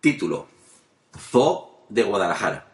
[0.00, 0.46] Título.
[1.14, 2.66] Zoo de Guadalajara.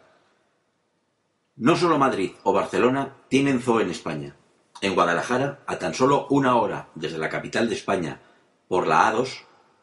[1.57, 4.37] No solo Madrid o Barcelona tienen zoo en España.
[4.79, 8.21] En Guadalajara, a tan solo una hora desde la capital de España,
[8.69, 9.41] por la A2,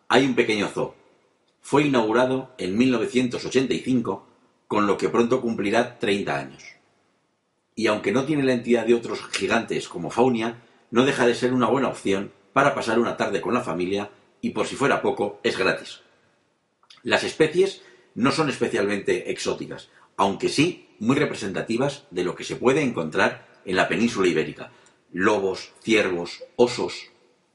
[0.08, 0.94] hay un pequeño zoo.
[1.60, 4.26] Fue inaugurado en 1985,
[4.66, 6.64] con lo que pronto cumplirá 30 años.
[7.74, 11.52] Y aunque no tiene la entidad de otros gigantes como Faunia, no deja de ser
[11.52, 14.08] una buena opción para pasar una tarde con la familia
[14.40, 16.03] y por si fuera poco, es gratis.
[17.04, 17.82] Las especies
[18.14, 23.76] no son especialmente exóticas, aunque sí muy representativas de lo que se puede encontrar en
[23.76, 24.72] la península ibérica.
[25.12, 27.10] Lobos, ciervos, osos.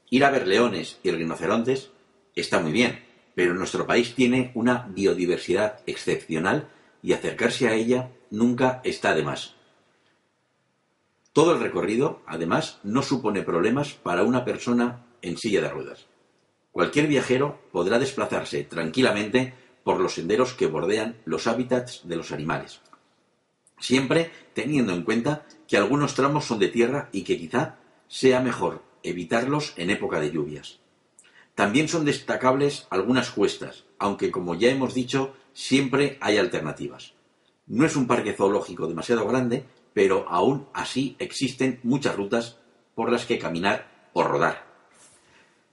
[0.08, 1.90] Ir a ver leones y rinocerontes
[2.36, 6.68] está muy bien, pero nuestro país tiene una biodiversidad excepcional
[7.02, 9.56] y acercarse a ella nunca está de más.
[11.32, 16.06] Todo el recorrido, además, no supone problemas para una persona en silla de ruedas.
[16.72, 22.80] Cualquier viajero podrá desplazarse tranquilamente por los senderos que bordean los hábitats de los animales,
[23.78, 27.78] siempre teniendo en cuenta que algunos tramos son de tierra y que quizá
[28.08, 30.80] sea mejor evitarlos en época de lluvias.
[31.54, 37.14] También son destacables algunas cuestas, aunque como ya hemos dicho, siempre hay alternativas.
[37.66, 42.58] No es un parque zoológico demasiado grande, pero aún así existen muchas rutas
[42.94, 44.69] por las que caminar o rodar.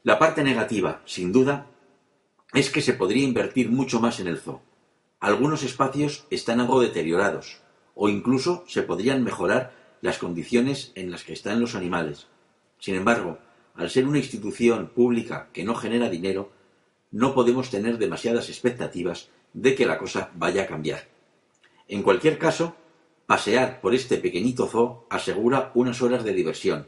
[0.07, 1.67] La parte negativa, sin duda,
[2.53, 4.61] es que se podría invertir mucho más en el zoo.
[5.19, 7.59] Algunos espacios están algo deteriorados,
[7.93, 12.27] o incluso se podrían mejorar las condiciones en las que están los animales.
[12.79, 13.39] Sin embargo,
[13.75, 16.51] al ser una institución pública que no genera dinero,
[17.11, 21.09] no podemos tener demasiadas expectativas de que la cosa vaya a cambiar.
[21.89, 22.77] En cualquier caso,
[23.25, 26.87] pasear por este pequeñito zoo asegura unas horas de diversión.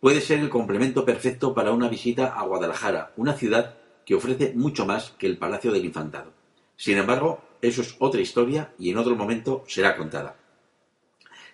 [0.00, 4.86] Puede ser el complemento perfecto para una visita a Guadalajara, una ciudad que ofrece mucho
[4.86, 6.32] más que el Palacio del Infantado.
[6.76, 10.36] Sin embargo, eso es otra historia y en otro momento será contada.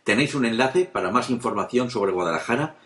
[0.05, 2.77] Tenéis un enlace para más información sobre Guadalajara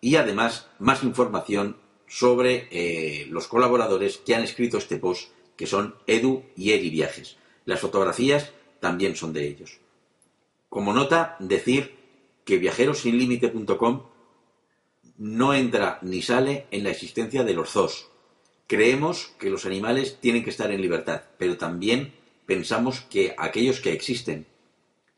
[0.00, 1.76] y además más información
[2.08, 7.36] sobre eh, los colaboradores que han escrito este post, que son Edu y Eri Viajes.
[7.64, 9.78] Las fotografías también son de ellos.
[10.68, 11.96] Como nota, decir
[12.44, 14.02] que viajerosinlimite.com
[15.22, 18.08] no entra ni sale en la existencia de los zoos,
[18.72, 22.14] Creemos que los animales tienen que estar en libertad, pero también
[22.46, 24.46] pensamos que aquellos que existen,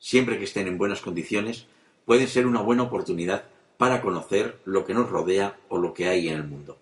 [0.01, 1.69] siempre que estén en buenas condiciones,
[2.05, 3.45] pueden ser una buena oportunidad
[3.77, 6.79] para conocer lo que nos rodea o lo que hay en el mundo.